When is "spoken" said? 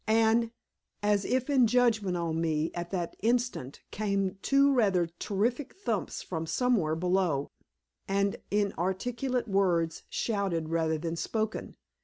11.15-11.75